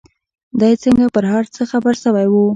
دى 0.59 0.71
څنگه 0.81 1.07
پر 1.15 1.23
هر 1.33 1.45
څه 1.55 1.61
خبر 1.71 1.93
سوى 2.03 2.25
و. 2.29 2.35